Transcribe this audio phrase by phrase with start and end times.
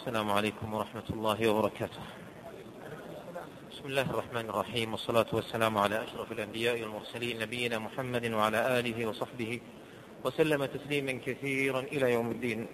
[0.00, 2.02] السلام عليكم ورحمة الله وبركاته.
[3.72, 9.60] بسم الله الرحمن الرحيم والصلاة والسلام على أشرف الأنبياء والمرسلين نبينا محمد وعلى آله وصحبه
[10.24, 12.66] وسلم تسليما كثيرا إلى يوم الدين.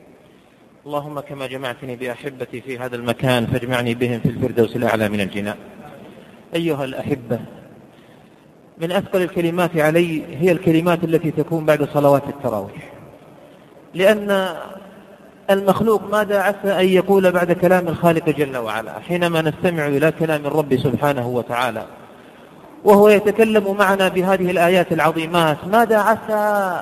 [0.87, 5.57] اللهم كما جمعتني بأحبتي في هذا المكان فاجمعني بهم في الفردوس الأعلى من الجنان
[6.55, 7.41] أيها الأحبة
[8.79, 12.93] من أثقل الكلمات علي هي الكلمات التي تكون بعد صلوات التراويح.
[13.95, 14.57] لأن
[15.51, 20.77] المخلوق ماذا عسى أن يقول بعد كلام الخالق جل وعلا؟ حينما نستمع إلى كلام الرب
[20.77, 21.85] سبحانه وتعالى
[22.85, 26.81] وهو يتكلم معنا بهذه الآيات العظيمات ماذا عسى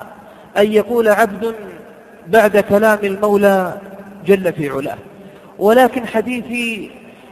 [0.57, 1.55] أن يقول عبد
[2.27, 3.77] بعد كلام المولى
[4.25, 4.97] جل في علاه؟
[5.59, 6.91] ولكن حديثي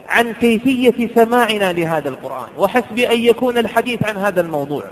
[0.09, 4.83] عن كيفية سماعنا لهذا القرآن وحسب أن يكون الحديث عن هذا الموضوع.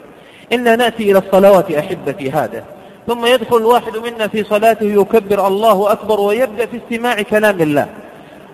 [0.53, 2.63] إنا نأتي إلى الصلوات أحبتي هذا.
[3.07, 7.87] ثم يدخل الواحد منا في صلاته يكبر الله أكبر ويبدأ في استماع كلام الله.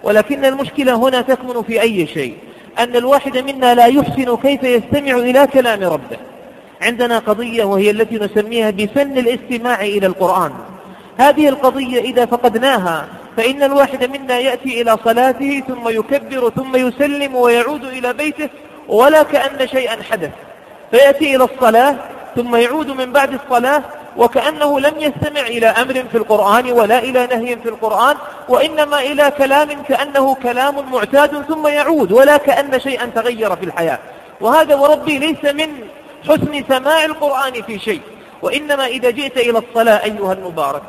[0.04, 2.38] ولكن المشكلة هنا تكمن في أي شيء؟
[2.80, 6.18] أن الواحد منا لا يحسن كيف يستمع إلى كلام ربه.
[6.82, 10.52] عندنا قضية وهي التي نسميها بفن الاستماع إلى القرآن.
[11.18, 17.84] هذه القضية إذا فقدناها فإن الواحد منا يأتي إلى صلاته ثم يكبر ثم يسلم ويعود
[17.84, 18.50] إلى بيته
[18.88, 20.32] ولا كأن شيئا حدث.
[20.92, 21.96] فيأتي إلى الصلاة
[22.36, 23.84] ثم يعود من بعد الصلاة
[24.18, 28.16] وكأنه لم يستمع إلى أمر في القرآن ولا إلى نهي في القرآن
[28.50, 34.00] وإنما إلى كلام كأنه كلام معتاد ثم يعود ولا كأن شيئا تغير في الحياة.
[34.42, 35.68] وهذا وربي ليس من
[36.24, 38.02] حسن سماع القرآن في شيء
[38.42, 40.82] وإنما إذا جئت إلى الصلاة أيها المبارك.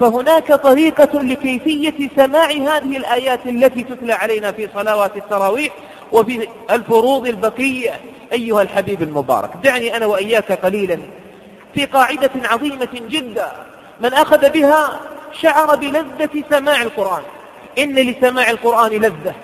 [0.00, 5.72] فهناك طريقة لكيفية سماع هذه الآيات التي تتلى علينا في صلوات التراويح
[6.12, 8.00] وفي الفروض البقية
[8.32, 9.50] أيها الحبيب المبارك.
[9.64, 10.98] دعني أنا وإياك قليلا
[11.74, 13.52] في قاعدة عظيمة جدا.
[14.00, 15.00] من أخذ بها
[15.40, 17.22] شعر بلذة سماع القرآن.
[17.78, 19.34] إن لسماع القرآن لذة.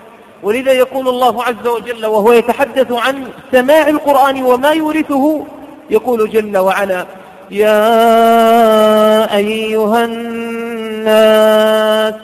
[0.42, 5.44] ولذا يقول الله عز وجل وهو يتحدث عن سماع القرآن وما يورثه
[5.90, 7.06] يقول جل وعلا
[7.50, 12.14] يا أيها الناس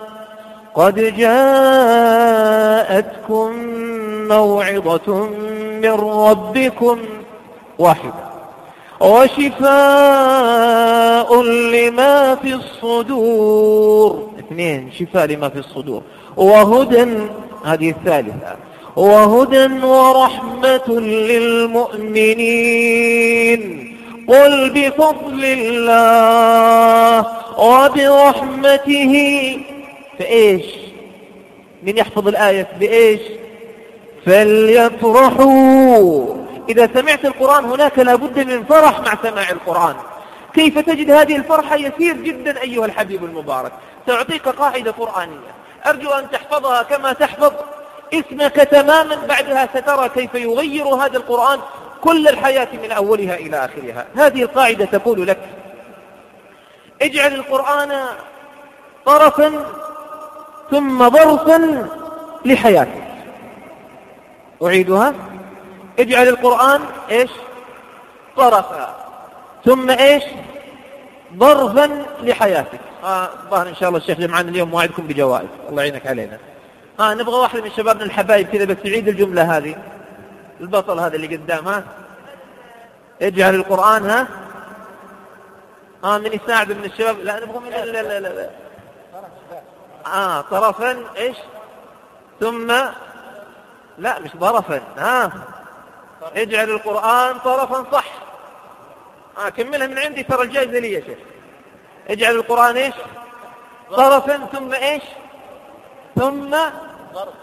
[0.75, 1.47] قد جاءتكم
[4.29, 5.29] موعظة
[5.83, 6.99] من ربكم
[7.79, 8.26] واحدة.
[9.01, 9.67] وشفاء
[11.43, 14.31] لما في الصدور.
[14.39, 16.03] اثنين شفاء لما في الصدور.
[16.37, 17.07] وهدى
[17.65, 18.57] هذه الثالثة.
[18.97, 22.43] وهدى ورحمة للمؤمنين.
[24.29, 27.27] قل بفضل الله
[27.59, 29.15] وبرحمته.
[30.19, 30.65] فإيش
[31.83, 33.21] من يحفظ الآية بإيش؟
[34.27, 36.25] فليفرحوا.
[36.69, 39.95] إذا سمعت القرآن هناك لابد من فرح مع سماع القرآن.
[40.55, 43.73] كيف تجد هذه الفرحة؟ يسير جدا أيها الحبيب المبارك.
[44.07, 45.55] سأعطيك قاعدة قرآنية.
[45.87, 47.53] أرجو أن تحفظها كما تحفظ
[48.15, 49.17] اسمك تماما.
[49.29, 51.59] بعدها سترى كيف يغير هذا القرآن
[52.01, 54.07] كل الحياة من أولها إلى آخرها.
[54.17, 55.39] هذه القاعدة تقول لك
[57.03, 58.05] اجعل القرآن
[59.07, 59.53] طرفا
[60.71, 61.89] ثم ظرفا
[62.45, 63.03] لحياتك.
[64.63, 65.15] أعيدها.
[65.99, 66.81] اجعل القرآن
[67.11, 67.31] إيش؟
[68.37, 68.97] طرفا.
[69.65, 70.23] ثم إيش؟
[71.37, 72.81] ظرفا لحياتك.
[73.05, 75.49] آه ظهر إن شاء الله الشيخ جمعان اليوم موعدكم بجوائز.
[75.69, 76.39] الله يعينك علينا.
[77.01, 79.77] آه نبغى واحد من شبابنا الحبايب كذا بس يعيد الجملة هذه.
[80.61, 81.85] البطل هذا اللي قدام ها.
[83.23, 84.29] اجعل القرآن ها.
[86.05, 87.19] آه من يساعد من الشباب.
[87.19, 88.51] لا نبغى من لا لا لا, لا.
[90.07, 91.37] آه طرفا إيش؟
[92.41, 92.73] ثم
[93.99, 95.33] لا مش ظرفا ها.
[96.37, 98.05] اجعل القرآن طرفا صح.
[99.39, 101.19] آه كملها من عندي ترى الجائزة لي يا شيخ.
[102.09, 102.95] اجعل القرآن إيش؟
[103.91, 105.03] طرفا ثم إيش؟
[106.17, 106.57] ثم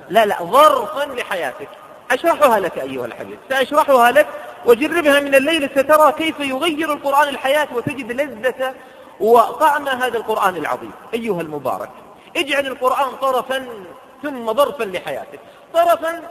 [0.09, 1.67] لا لا ظرفا لحياتك.
[2.11, 3.37] أشرحها لك أيها الحبيب.
[3.49, 4.27] سأشرحها لك
[4.65, 8.73] وجربها من الليل سترى كيف يغير القرآن الحياة وتجد لذة
[9.19, 10.91] وطعم هذا القرآن العظيم.
[11.13, 11.89] أيها المبارك
[12.37, 13.67] اجعل القرآن طرفا
[14.23, 15.39] ثم ظرفا لحياتك.
[15.73, 16.21] طرفا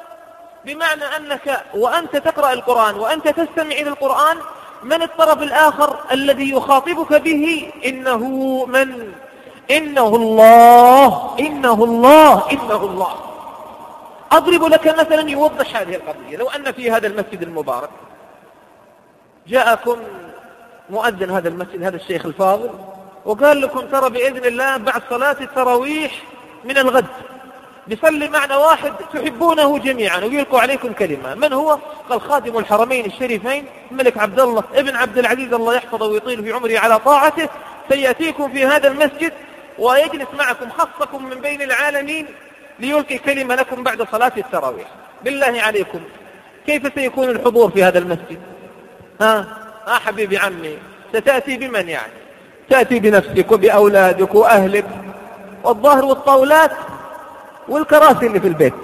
[0.65, 4.37] بمعنى أنك وأنت تقرأ القرآن وأنت تستمع إلى القرآن
[4.83, 8.27] من الطرف الآخر الذي يخاطبك به إنه
[8.67, 9.13] من؟
[9.71, 13.15] إنه الله إنه الله إنه الله.
[14.33, 17.91] أضرب لك مثلا يوضح هذه القضية لو أن في هذا المسجد المبارك
[19.47, 19.97] جاءكم
[20.91, 22.71] مؤذن هذا المسجد هذا الشيخ الفاضل
[23.25, 26.23] وقال لكم ترى بإذن الله بعد صلاة التراويح
[26.65, 27.07] من الغد.
[27.87, 30.19] بيصلي معنا واحد تحبونه جميعا.
[30.19, 31.35] ويلقوا عليكم كلمة.
[31.35, 31.79] من هو؟
[32.11, 36.79] قال خادم الحرمين الشريفين الملك عبد الله ابن عبد العزيز الله يحفظه ويطيل في عمره
[36.79, 37.49] على طاعته.
[37.89, 39.33] سيأتيكم في هذا المسجد
[39.79, 42.27] ويجلس معكم خصكم من بين العالمين
[42.79, 44.89] ليلقي كلمة لكم بعد صلاة التراويح.
[45.25, 46.01] بالله عليكم.
[46.67, 48.41] كيف سيكون الحضور في هذا المسجد؟
[49.21, 49.47] ها؟
[49.87, 50.79] ها حبيبي عمي
[51.15, 52.13] ستأتي بمن يعني؟
[52.71, 54.87] تأتي بنفسك وبأولادك وأهلك.
[55.65, 56.71] والظهر والطاولات
[57.69, 58.75] والكراسي اللي في البيت.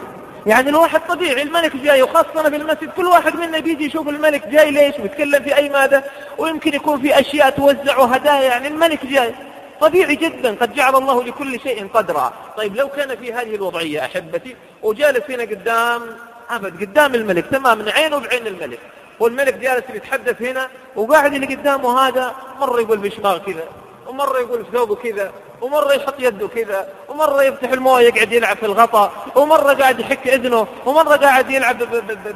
[0.47, 4.71] يعني الواحد طبيعي الملك جاي وخاصة في المسجد كل واحد منا بيجي يشوف الملك جاي
[4.71, 6.05] ليش؟ ويتكلم في أي ماذا
[6.39, 8.43] ويمكن يكون في أشياء توزع وهدايا.
[8.43, 9.35] يعني الملك جاي.
[9.81, 12.33] طبيعي جدا قد جعل الله لكل شيء قدرا.
[12.57, 16.03] طيب لو كان في هذه الوضعية أحبتي وجالس هنا قدام
[16.51, 18.79] أبد قدام الملك تماما عينه بعين الملك.
[19.21, 23.65] والملك جالس يتحدث هنا وقاعد اللي قدامه هذا مرة يقول بشماغ كذا
[24.07, 25.33] ومرة يقول في ثوبه كذا.
[25.61, 30.67] ومرة يحط يده كذا ومرة يفتح الموية يقعد يلعب في الغطاء ومرة قاعد يحك إذنه
[30.87, 31.79] ومرة قاعد يلعب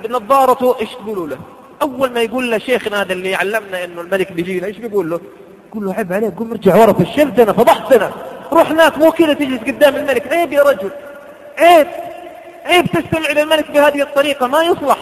[0.02, 0.76] بنظارته.
[0.80, 1.38] إيش تقولوا له؟
[1.82, 5.20] أول ما يقول له شيخنا هذا اللي يعلمنا إنه الملك بيجينا إيش بيقول له؟
[5.68, 8.12] يقول له عيب عليك قوم ارجع ورا في أنا فضحتنا
[8.52, 10.32] روح هناك مو كذا تجلس قدام الملك.
[10.32, 10.90] عيب يا رجل.
[11.58, 11.86] عيب.
[12.64, 14.98] عيب تستمع للملك بهذه الطريقة ما يصلح.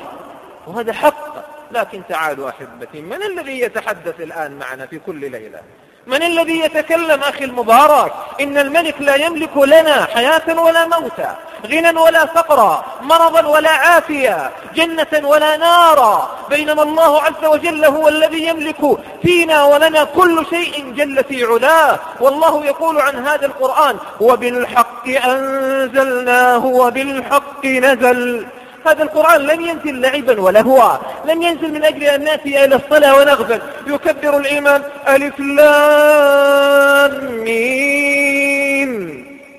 [0.66, 1.30] وهذا حق.
[1.72, 5.60] لكن تعالوا أحبتي من الذي يتحدث الآن معنا في كل ليلة؟
[6.10, 11.36] من الذي يتكلم أخي المبارك؟ إن الملك لا يملك لنا حياة ولا موتا
[11.66, 16.30] غنى ولا فقرا مرضا ولا عافية جنة ولا نارا.
[16.50, 21.98] بينما الله عز وجل هو الذي يملك فينا ولنا كل شيء جل في علاه.
[22.20, 28.46] والله يقول عن هذا القرآن وبالحق أنزلناه وبالحق نزل.
[28.86, 30.98] هذا القرآن لم ينزل لعبا ولا هو.
[31.24, 33.60] لم ينزل من أجل أن نأتي إلى الصلاة ونغفل.
[33.86, 34.82] يكبر الإيمان.
[35.08, 38.90] ألف لام مين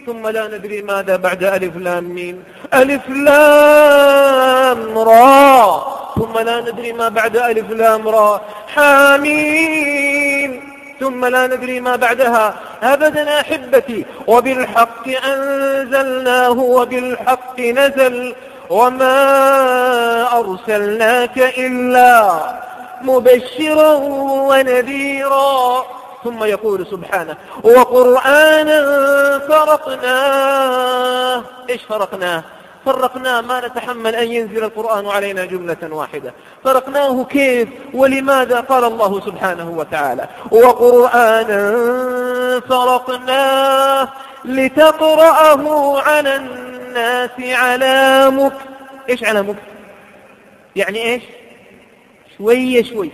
[0.06, 5.84] ثم لا ندري ماذا بعد ألف لام مين ألف لام را.
[6.16, 8.42] ثم لا ندري ما بعد ألف لام را.
[8.76, 10.62] حامين
[11.00, 12.56] ثم لا ندري ما بعدها.
[12.84, 14.06] أبدا أحبتي.
[14.28, 18.36] وبالحق أنزلناه وبالحق نزل.
[18.72, 22.40] وما أرسلناك إلا
[23.02, 23.94] مبشرا
[24.50, 25.86] ونذيرا.
[26.24, 28.80] ثم يقول سبحانه وقرآنا
[29.48, 31.44] فرقناه.
[31.70, 32.44] إيش فرقناه؟
[32.86, 36.34] فرقناه ما نتحمل أن ينزل القرآن علينا جملة واحدة.
[36.64, 41.76] فرقناه كيف؟ ولماذا؟ قال الله سبحانه وتعالى وقرآنا
[42.70, 44.08] فرقناه
[44.46, 46.71] لتقرأه على الناس.
[47.40, 48.56] على مكت
[49.10, 49.60] إيش على مكت
[50.76, 51.24] يعني إيش؟
[52.38, 53.10] شوية شوي.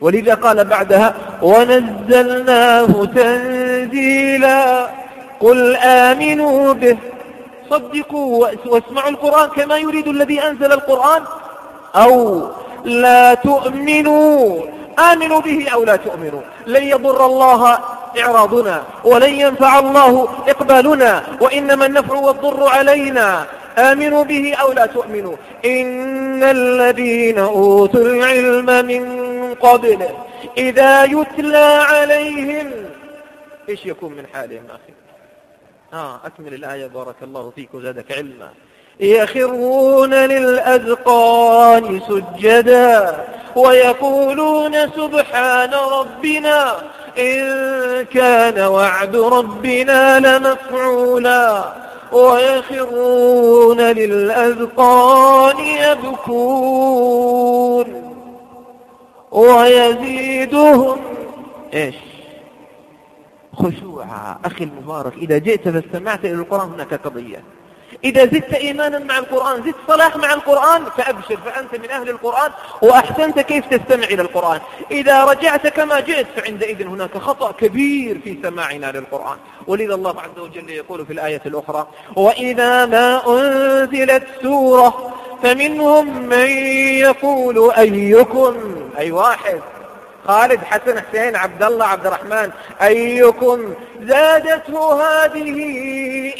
[0.00, 4.88] ولذا قال بعدها ونزلناه تنزيلا.
[5.40, 6.96] قل آمنوا به.
[7.70, 11.22] صدقوا واسمعوا القرآن كما يريد الذي أنزل القرآن.
[11.96, 12.42] أو
[12.84, 14.62] لا تؤمنوا.
[15.12, 16.40] آمنوا به أو لا تؤمنوا.
[16.66, 17.78] لن يضر الله
[18.18, 23.46] إعراضنا ولن ينفع الله إقبالنا وإنما النفع والضر علينا.
[23.78, 25.36] آمنوا به أو لا تؤمنوا.
[25.64, 30.08] إن الذين أوتوا العلم من قبل
[30.58, 32.70] إذا يتلى عليهم
[33.68, 34.92] إيش يكون من حالهم أخي؟
[35.92, 38.50] آه أكمل الآية بارك الله فيك وزادك علما.
[39.00, 43.24] يخرون للأذقان سجدا
[43.56, 46.76] ويقولون سبحان ربنا
[47.18, 47.42] إن
[48.02, 51.72] كان وعد ربنا لمفعولا
[52.12, 56.82] ويخرون للأذقان يبكون
[59.30, 61.00] ويزيدهم
[61.74, 61.94] إيش؟
[63.52, 64.38] خشوعا.
[64.44, 67.42] أخي المبارك إذا جئت فاستمعت إلى القرآن هناك قضية.
[68.04, 72.50] إذا زدت إيمانا مع القرآن زدت صلاح مع القرآن فأبشر فأنت من أهل القرآن
[72.82, 74.60] وأحسنت كيف تستمع إلى القرآن.
[74.90, 79.36] إذا رجعت كما جئت فعندئذ هناك خطأ كبير في سماعنا للقرآن.
[79.66, 86.48] ولذا الله عز وجل يقول في الآية الأخرى وإذا ما أنزلت سورة فمنهم من
[87.06, 88.54] يقول أيكم
[88.98, 89.60] أي واحد
[90.28, 92.50] خالد حسن حسين عبد الله عبد الرحمن
[92.82, 95.56] أيكم زادته هذه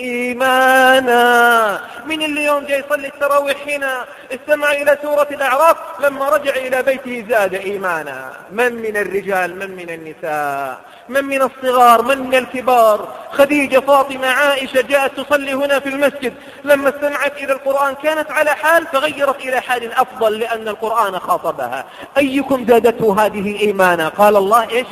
[0.00, 6.82] إيمانا؟ من اللي يوم جاي يصلي التراويح هنا استمع إلى سورة الأعراف لما رجع إلى
[6.82, 8.32] بيته زاد إيمانا.
[8.52, 14.80] من من الرجال؟ من من النساء؟ من من الصغار؟ من من الكبار؟ خديجة فاطمة عائشة
[14.80, 16.34] جاءت تصلي هنا في المسجد.
[16.64, 21.84] لما استمعت إلى القرآن كانت على حال فغيرت إلى حال أفضل لأن القرآن خاطبها.
[22.16, 23.71] أيكم زادته هذه إيمانا
[24.08, 24.86] قال الله إيش؟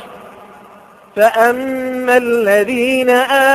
[1.15, 3.09] فأما الذين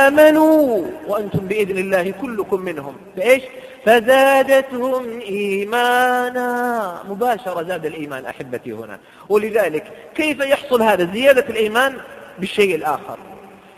[0.05, 2.95] آمنوا وأنتم بإذن الله كلكم منهم.
[3.17, 3.43] فإيش؟
[3.85, 7.03] فزادتهم إيمانا.
[7.09, 8.99] مباشرة زاد الإيمان أحبتي هنا.
[9.29, 9.83] ولذلك
[10.15, 11.97] كيف يحصل هذا؟ زيادة الإيمان
[12.39, 13.17] بالشيء الآخر.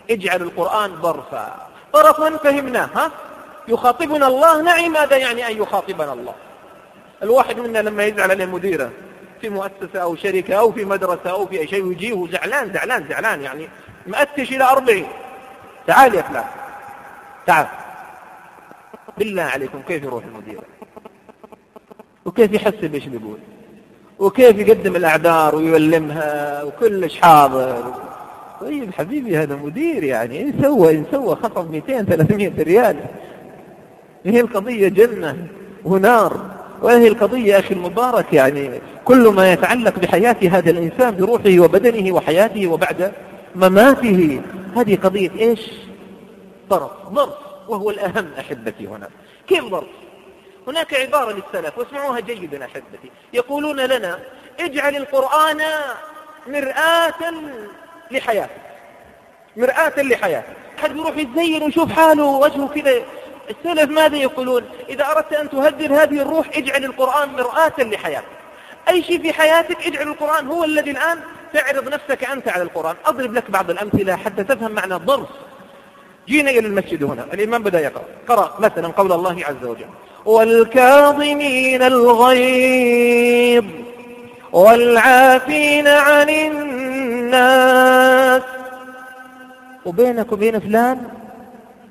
[0.10, 1.68] اجعل القرآن ظرفا.
[1.94, 3.12] ظرفا فهمناه ها؟
[3.68, 4.62] يخاطبنا الله.
[4.62, 6.34] نعم ماذا يعني أن يخاطبنا الله؟
[7.24, 8.90] الواحد منا لما يزعل على المديرة
[9.42, 13.42] في مؤسسة أو شركة أو في مدرسة أو في أي شيء ويجيه زعلان زعلان زعلان
[13.42, 13.68] يعني
[14.08, 15.08] مأتش إلى أربعين.
[15.88, 16.44] تعال يا فلان.
[17.48, 17.68] تعال.
[19.18, 20.60] بالله عليكم كيف يروح المدير؟
[22.26, 23.38] وكيف يحسب إيش بيقول؟
[24.20, 27.94] وكيف يقدم الأعذار ويولمها وكلش حاضر؟
[28.62, 33.00] طيب حبيبي هذا مدير يعني إن سوى إن سوى خطب 200 300 ريال.
[34.26, 35.48] هي القضية جنة
[35.86, 36.59] ونار.
[36.82, 43.12] وهذه القضية أخي المبارك يعني كل ما يتعلق بحياة هذا الإنسان بروحه وبدنه وحياته وبعد
[43.56, 44.42] مماته
[44.76, 45.72] هذه قضية إيش؟
[46.70, 47.34] ضرب ضرب
[47.68, 49.10] وهو الأهم أحبتي هنا.
[49.48, 49.88] كيف ضرب؟
[50.68, 53.12] هناك عبارة للسلف واسمعوها جيدا أحبتي.
[53.34, 54.20] يقولون لنا
[54.60, 55.62] اجعل القرآن
[56.48, 57.34] مرآة
[58.12, 58.50] لحياتك.
[59.58, 60.56] مرآة لحياتك.
[60.78, 63.02] حد يروح يتزين ويشوف حاله وجهه كذا
[63.50, 68.26] السلف ماذا يقولون؟ إذا أردت أن تهذب هذه الروح اجعل القرآن مرآة لحياتك.
[68.90, 71.20] أي شيء في حياتك اجعل القرآن هو الذي الآن
[71.54, 72.96] تعرض نفسك أنت على القرآن.
[73.06, 75.28] أضرب لك بعض الأمثلة حتى تفهم معنى الضرس
[76.28, 77.26] جينا إلى المسجد هنا.
[77.34, 78.04] الإمام بدأ يقرأ.
[78.28, 79.90] قرأ مثلا قول الله عز وجل
[80.26, 83.66] والكاظمين الغيظ
[84.52, 87.62] والعافين عن الناس.
[89.86, 91.10] وبينك وبين فلان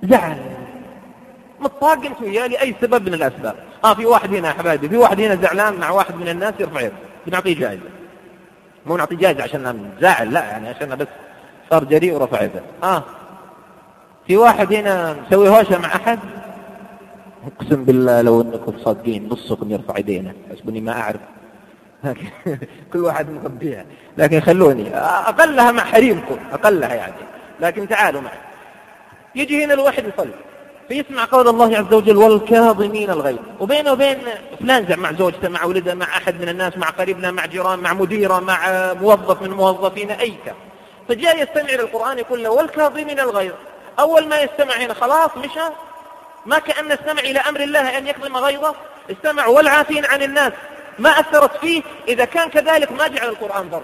[0.03, 0.58] زعل.
[1.61, 3.55] متطاق انت وياه لاي سبب من الأسباب.
[3.85, 6.81] آه في واحد هنا يا حبايبي في واحد هنا زعلان مع واحد من الناس يرفع
[6.81, 6.93] يده.
[7.27, 7.83] بنعطيه جائزة.
[8.87, 11.07] مو نعطيه جائزة عشان زعل لا يعني عشان بس
[11.71, 12.63] صار جريء ورفع يده.
[12.83, 13.03] آه.
[14.27, 16.19] في واحد هنا مسوي هوشة مع أحد.
[17.47, 20.33] أقسم بالله لو إنكم صادقين نصكم يرفع يدينا.
[20.53, 21.21] حسبني ما أعرف.
[22.93, 23.85] كل واحد مخبيها.
[24.19, 27.13] لكن خلوني أقلها مع حريمكم أقلها يعني.
[27.61, 28.39] لكن تعالوا معي.
[29.35, 30.33] يجي هنا الواحد يصلي.
[30.89, 33.39] فيسمع قول الله عز وجل والكاظمين الغيظ.
[33.61, 34.19] وبينه وبين
[34.61, 38.39] فلان مع زوجته مع ولده مع أحد من الناس مع قريبنا مع جيران مع مديرة
[38.39, 40.55] مع موظف من موظفين أي كان.
[41.09, 43.53] فجاء يستمع للقرآن يقول له والكاظمين الغيظ.
[43.99, 45.69] أول ما يستمع هنا خلاص مشى.
[46.47, 48.75] ما كأن استمع إلى أمر الله أن يكظم غيظه.
[49.11, 50.53] استمع والعافين عن الناس.
[50.99, 51.83] ما أثرت فيه.
[52.09, 53.83] إذا كان كذلك ما جعل القرآن ضرب.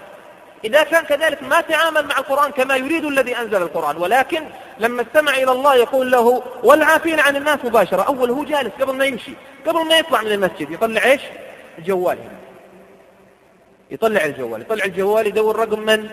[0.63, 4.43] إذا كان كذلك ما تعامل مع القرآن كما يريد الذي أنزل القرآن ولكن
[4.79, 9.05] لما استمع إلى الله يقول له والعافين عن الناس مباشرة أول هو جالس قبل ما
[9.05, 9.33] يمشي
[9.67, 11.21] قبل ما يطلع من المسجد يطلع إيش؟
[11.77, 12.17] الجوال.
[13.91, 16.09] يطلع الجوال يطلع الجوال يدور رقم من؟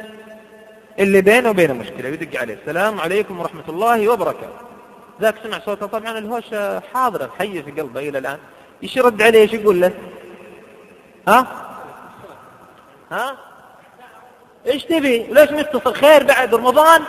[0.99, 2.55] اللي بينه وبينه مشكلة يدق عليه.
[2.55, 4.57] السلام عليكم ورحمة الله وبركاته.
[5.21, 8.39] ذاك سمع صوته طبعا الهوشة حاضرة حية في قلبه إلى الآن.
[8.83, 9.93] إيش يرد عليه؟ إيش يقول له؟
[11.29, 11.47] ها؟
[13.11, 13.52] ها؟
[14.67, 17.03] إيش تبي؟ ليش متصل خير بعد رمضان؟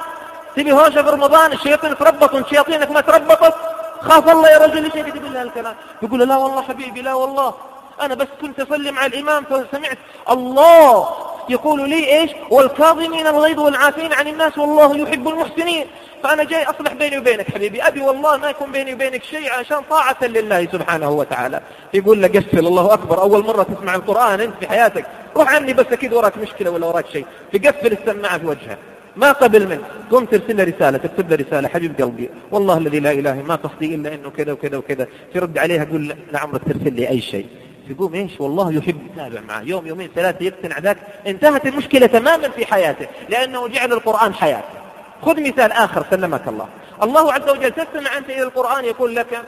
[0.56, 3.54] تبي هوشة في رمضان؟ الشياطين تربطوا شياطينك ما تربطت؟
[4.02, 7.54] خاف الله يا رجل إيش تقول له الكلام؟ يقول لا والله حبيبي لا والله
[8.02, 9.98] أنا بس كنت اسلم على الإمام فسمعت.
[10.30, 11.08] الله
[11.50, 15.88] يقول لي إيش؟ والكاظمين الغيظ والعافين عن الناس والله يحب المحسنين.
[16.24, 17.82] فأنا جاي أصلح بيني وبينك حبيبي.
[17.82, 21.62] أبي والله ما يكون بيني وبينك شيء عشان طاعة لله سبحانه وتعالى.
[21.94, 25.06] يقول له قفل الله أكبر أول مرة تسمع القرآن أنت في حياتك.
[25.38, 27.26] روح عني بس أكيد وراك مشكلة ولا وراك شيء.
[27.54, 28.78] تقفل السماعة في وجهه
[29.16, 29.82] ما قبل منه.
[30.12, 32.30] قم ترسل له رسالة تكتب له رسالة حبيب قلبي.
[32.52, 35.08] والله الذي لا إله ما قصدي إلا إنه كذا وكذا وكذا.
[35.34, 37.48] ترد عليها تقول لعمرك ترسل لي أي شيء.
[37.90, 39.62] يقوم إيش؟ والله يحب يتابع معه.
[39.62, 40.98] يوم يومين ثلاثة يقتنع ذاك.
[41.28, 44.74] انتهت المشكلة تماما في حياته لأنه جعل القرآن حياته.
[45.22, 46.68] خذ مثال آخر سلمك الله.
[47.04, 49.42] الله عز وجل تستمع أنت إلى القرآن يقول لك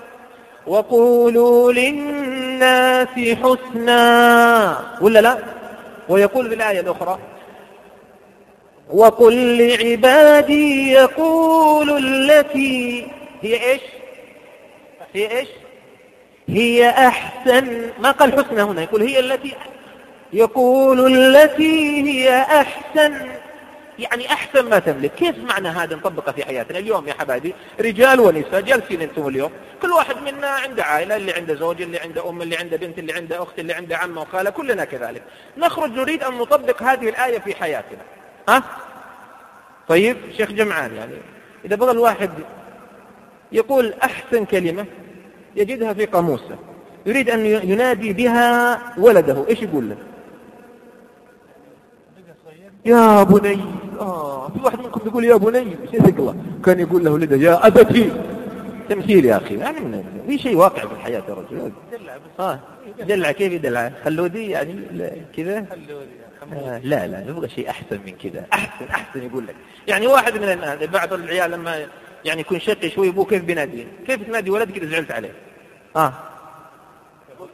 [0.68, 3.08] وقولوا للناس
[3.44, 4.78] حسنا.
[5.02, 5.38] ولا لا؟
[6.10, 7.20] ويقول في الآية الأخرى
[8.90, 13.08] وقل لعبادي يقول التي
[13.42, 13.82] هي إيش؟
[15.14, 15.48] هي إيش؟
[16.48, 17.92] هي أحسن.
[18.00, 19.54] ما قال حسنى هنا يقول هي التي
[20.34, 23.14] يقول التي هي أحسن.
[24.00, 25.12] يعني أحسن ما تملك.
[25.12, 29.52] كيف معنى هذا نطبقه في حياتنا اليوم يا حبايبي؟ رجال ونساء جالسين أنتم اليوم.
[29.82, 33.14] كل واحد منا عنده عائلة اللي عنده زوج اللي عنده أم اللي عنده بنت اللي
[33.14, 35.22] عنده أخت اللي عنده عمة وخالة كلنا كذلك.
[35.58, 38.02] نخرج نريد أن نطبق هذه الآية في حياتنا.
[38.50, 38.64] ها؟
[39.88, 41.14] طيب شيخ جمعان يعني
[41.66, 42.30] إذا بغى الواحد
[43.52, 44.86] يقول أحسن كلمة
[45.56, 46.58] يجدها في قاموسه.
[47.06, 49.46] يريد أن ينادي بها ولده.
[49.50, 49.98] إيش يقول له؟
[52.86, 53.60] يا بني
[54.00, 58.12] آه في واحد منكم يقول يا بني إيش ثقله؟ كان يقول له ولده يا أبتي.
[58.90, 61.72] تمثيل يا أخي يعني من في شيء واقع في الحياة يا رجل.
[62.40, 62.60] آه
[63.00, 64.80] دلع كيف يدلع؟ خلودي يعني
[65.38, 65.66] كذا؟
[66.54, 68.46] آه لا لا يبغى شيء أحسن من كذا.
[68.54, 69.56] أحسن أحسن يقول لك.
[69.88, 71.86] يعني واحد من الناس بعض العيال لما
[72.26, 75.32] يعني يكون شقي شوي أبوه كيف بيناديه كيف تنادي ولدك اذا زعلت عليه.
[75.96, 76.14] آه.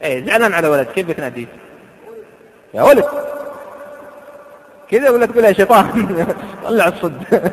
[0.02, 1.46] إيه زعلان على ولد كيف بتناديه
[2.74, 3.04] يا ولد.
[4.92, 6.26] كذا ولا تقول يا شيطان.
[6.64, 7.22] طلع الصد.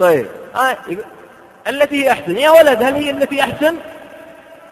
[0.00, 0.26] طيب.
[0.54, 0.76] آه
[1.68, 3.76] التي هي أحسن؟ يا ولد هل هي التي أحسن؟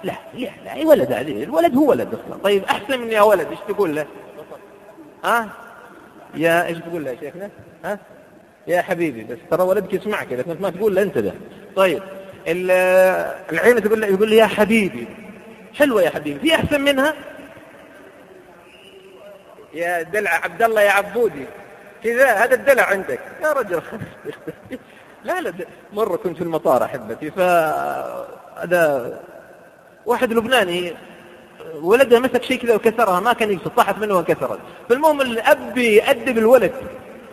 [0.04, 1.45] لا لا لا اي ولد هذه.
[1.45, 2.42] الولد هو ولد أصلا.
[2.45, 4.07] طيب أحسن من يا ولد إيش تقول له؟
[5.25, 5.47] ها؟ آه؟
[6.35, 7.50] يا إيش تقول له يا شيخنا؟
[7.85, 7.99] ها؟ آه؟
[8.66, 11.33] يا حبيبي بس ترى ولدك يسمعك اذا كنت ما تقول له أنت ده.
[11.76, 12.02] طيب
[12.47, 15.07] العين تقول له يقول لي يا حبيبي.
[15.75, 16.40] حلوة يا حبيبي.
[16.40, 17.14] في أحسن منها؟
[19.75, 21.47] يا دلع عبد الله يا عبودي.
[22.04, 23.20] كذا هذا الدلع عندك.
[23.42, 23.82] يا رجل
[25.24, 25.52] لا لا
[25.92, 29.20] مرة كنت في المطار أحبتي فهذا
[30.06, 30.94] واحد لبناني
[31.74, 36.72] ولدها مسك شيء كذا وكسرها ما كان يقصد طاحت منه وانكسرت فالمهم الأب يأدب الولد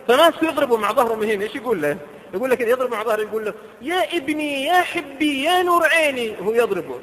[0.08, 1.96] فماسك يضربه مع ظهره من هنا إيش يقول له؟
[2.34, 6.34] يقول لك يضرب مع ظهره يقول له يا ابني يا حبي يا نور عيني.
[6.40, 7.00] هو يضربه.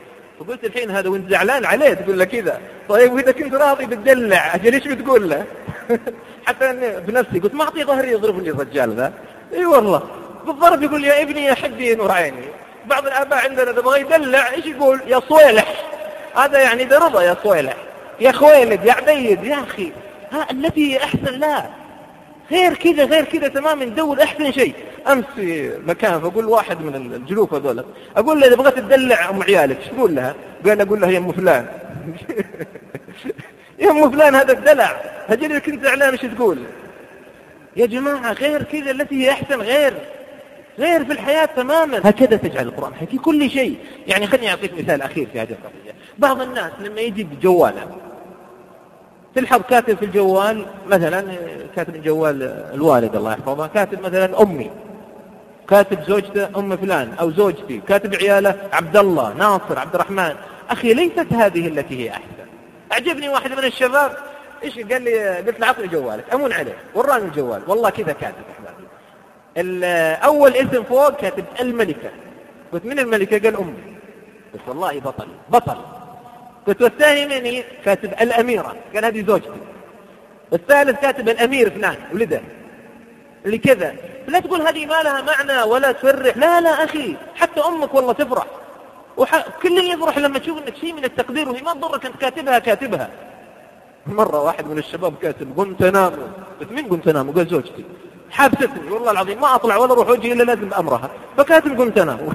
[0.48, 2.60] فقلت الحين هذا وانت زعلان عليه تقول له كذا.
[2.90, 5.46] طيب وإذا كنت راضي بتدلع أجل إيش بتقول له؟
[6.48, 9.14] حتى بنفسي قلت ما اعطيه ظهري يضربني الرجال ذا.
[9.54, 10.04] إي والله.
[10.46, 12.46] بالضرب يقول يا ابني يا حبي نور عيني.
[12.86, 15.74] بعض الآباء عندنا إذا بغى يدلع إيش يقول؟ يا صويلح.
[16.36, 17.76] هذا يعني ده رضا يا صويلح.
[18.20, 19.92] يا خويلد يا عبيد يا أخي.
[20.32, 21.64] ها التي أحسن لا.
[22.52, 23.86] غير كذا غير كذا تماما.
[23.86, 24.74] دور احسن شيء.
[25.08, 27.86] أمس في مكان فأقول واحد من الجلوف هذول
[28.18, 30.36] أقول له إذا بغيت تدلع أم عيالك إيش تقول لها؟
[30.66, 31.66] قال أقول لها يا أم فلان.
[33.80, 35.02] يا أم فلان هذا الدلع.
[35.30, 36.58] أجل كنت زعلان إيش تقول؟
[37.76, 39.94] يا جماعة غير كذا التي هي أحسن غير.
[40.80, 42.02] غير في الحياة تماما.
[42.04, 43.78] هكذا تجعل القرآن في كل شيء.
[44.08, 45.94] يعني خليني أعطيك مثال أخير في هذه القضية.
[46.18, 47.88] بعض الناس لما يجي بجوالة
[49.36, 51.26] تلحظ كاتب في الجوال مثلا
[51.76, 54.72] كاتب الجوال الوالد الله يحفظه كاتب مثلا أمي
[55.70, 60.36] كاتب زوجته أم فلان أو زوجتي كاتب عياله عبد الله ناصر عبد الرحمن
[60.70, 62.24] أخي ليست هذه التي هي أحسن.
[62.92, 64.12] أعجبني واحد من الشباب
[64.64, 67.62] إيش قال لي؟ قلت له عطني جوالك أمون عليه وراني الجوال.
[67.68, 68.44] والله كذا كاتب.
[70.24, 72.10] أول اسم فوق كاتب الملكة.
[72.74, 73.74] قلت من الملكة؟ قال أمي.
[74.54, 75.78] قلت والله بطل بطل.
[76.68, 79.50] قلت والثاني من كاتب الأميرة قال هذه زوجتي.
[80.54, 82.42] الثالث كاتب الأمير فلان ولده.
[83.46, 83.96] اللي كذا.
[84.28, 86.38] لا تقول هذه ما لها معنى ولا تفرح.
[86.38, 88.46] لا لا أخي حتى أمك والله تفرح.
[89.18, 89.46] وح...
[89.64, 93.10] كل يفرح لما تشوف إنك شيء من التقدير وهي ما تضرك أنت كاتبها كاتبها.
[94.08, 96.14] مرة واحد من الشباب كاتب قمت أنام.
[96.60, 97.86] قلت مين قمت أنام؟ قال زوجتي.
[98.32, 101.10] حابستني والله العظيم ما أطلع ولا أروح وجهي إلا لازم بأمرها.
[101.38, 102.20] فكاتب قمت أنام.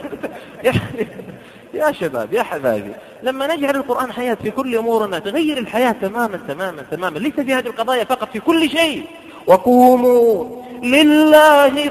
[1.74, 6.82] يا شباب يا حبايبي لما نجعل القرآن حياة في كل أمورنا تغير الحياة تماما تماما
[6.82, 9.04] تماما ليس في هذه القضايا فقط في كل شيء.
[9.46, 11.88] وقوموا لله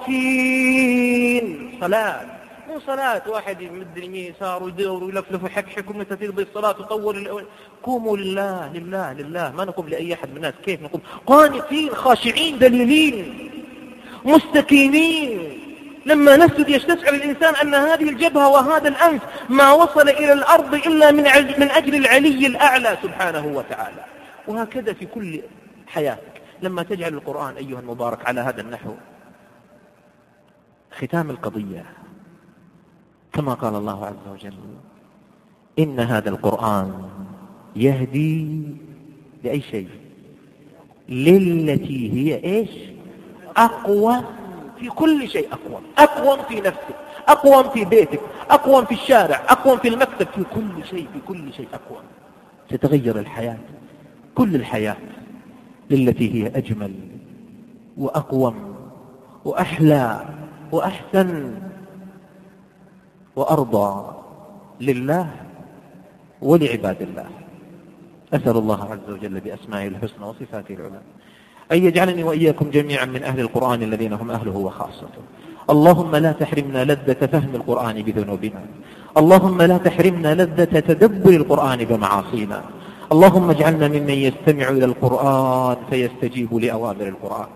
[0.00, 1.72] قانتين.
[1.80, 2.20] صلاة
[2.68, 7.44] مو صلاة واحد يمد اليمين يسار ويدور ويلفلف ويحكحك ومتى تقضي الصلاة الأول
[7.82, 9.52] قوموا لله لله لله.
[9.56, 13.50] ما نقوم لأي أحد من الناس كيف نقوم؟ قانتين خاشعين دليلين
[14.24, 15.49] مستكينين
[16.06, 21.22] لما نسجد يستشعر الإنسان أن هذه الجبهة وهذا الأنف ما وصل إلى الأرض إلا من
[21.58, 24.04] من أجل العلي الأعلى سبحانه وتعالى.
[24.48, 25.42] وهكذا في كل
[25.86, 26.42] حياتك.
[26.62, 28.94] لما تجعل القرآن أيها المبارك على هذا النحو.
[30.90, 31.84] ختام القضية.
[33.32, 34.58] كما قال الله عز وجل
[35.78, 37.08] إن هذا القرآن
[37.76, 38.62] يهدي
[39.44, 39.88] لأي شيء؟
[41.08, 42.70] للتي هي إيش؟
[43.56, 44.24] أقوى
[44.80, 45.82] في كل شيء أقوم.
[45.98, 46.96] أقوم في نفسك
[47.28, 51.68] أقوم في بيتك أقوم في الشارع أقوم في المكتب في كل شيء في كل شيء
[51.74, 52.02] أقوم.
[52.70, 53.58] ستتغير الحياة
[54.34, 54.96] كل الحياة
[55.90, 56.94] للتي هي أجمل
[57.96, 58.74] وأقوم
[59.44, 60.24] وأحلى
[60.72, 61.54] وأحسن
[63.36, 64.16] وأرضى
[64.80, 65.30] لله
[66.42, 67.26] ولعباد الله.
[68.32, 71.00] أسأل الله عز وجل بأسمائه الحسنى وصفاته العلى.
[71.72, 75.22] أن يجعلني وإياكم جميعا من أهل القرآن الذين هم أهله وخاصته.
[75.70, 78.60] اللهم لا تحرمنا لذة فهم القرآن بذنوبنا.
[79.16, 82.62] اللهم لا تحرمنا لذة تدبر القرآن بمعاصينا.
[83.12, 87.46] اللهم اجعلنا ممن يستمع إلى القرآن فيستجيب لأوامر القرآن.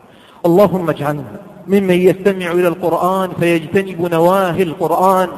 [0.47, 5.29] اللهم اجعلنا ممن يستمع إلى القرآن فيجتنب نواهي القرآن.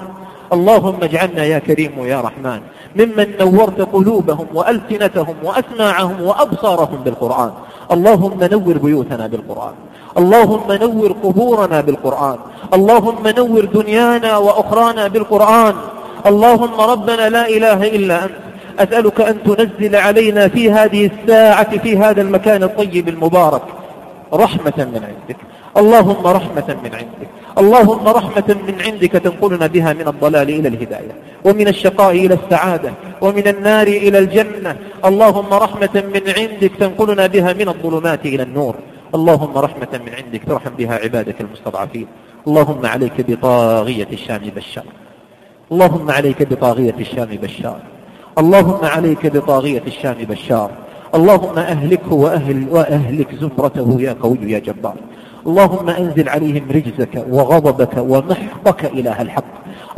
[0.53, 2.61] اللهم اجعلنا يا كريم يا رحمن
[2.97, 7.53] ممن نورت قلوبهم وألسنتهم وأسماعهم وأبصارهم بالقرآن.
[7.93, 9.75] اللهم نور بيوتنا بالقرآن.
[10.19, 12.39] اللهم نور قبورنا بالقرآن.
[12.75, 15.75] اللهم نور دنيانا وأخرانا بالقرآن.
[16.27, 18.33] اللهم ربنا لا إله إلا أنت.
[18.79, 23.63] أسألك أن تنزل علينا في هذه الساعة في هذا المكان الطيب المبارك
[24.35, 25.41] رحمة من عندك.
[25.77, 27.29] اللهم رحمة من عندك.
[27.59, 31.15] اللهم رحمة من عندك تنقلنا بها من الضلال إلى الهداية
[31.45, 34.77] ومن الشقاء إلى السعادة ومن النار إلى الجنة.
[35.05, 38.75] اللهم رحمة من عندك تنقلنا بها من الظلمات إلى النور.
[39.15, 42.07] اللهم رحمة من عندك ترحم بها عبادك المستضعفين.
[42.49, 44.85] اللهم عليك بطاغية الشام بشار.
[45.73, 47.81] اللهم عليك بطاغية الشام بشار.
[48.39, 50.71] اللهم عليك بطاغية الشام بشار.
[51.15, 54.97] اللهم أهلكه وأهل وأهلك زمرته يا قوي يا جبار.
[55.47, 59.45] اللهم أنزل عليهم رجزك وغضبك ومحقك إله الحق.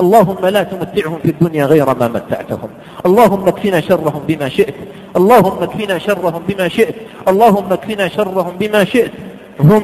[0.00, 2.68] اللهم لا تمتعهم في الدنيا غير ما متعتهم.
[3.06, 4.74] اللهم اكفنا شرهم بما شئت.
[5.16, 6.94] اللهم اكفنا شرهم بما شئت.
[7.28, 9.12] اللهم اكفنا شرهم بما شئت.
[9.61, 9.82] هم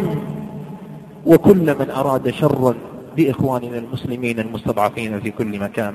[1.27, 2.75] وكل من أراد شرا
[3.17, 5.95] بإخواننا المسلمين المستضعفين في كل مكان.